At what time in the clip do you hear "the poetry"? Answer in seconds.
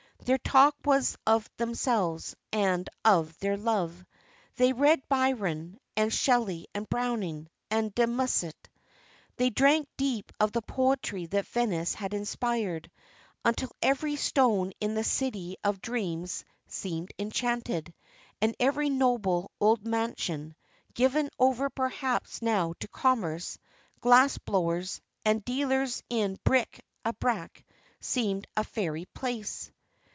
10.51-11.25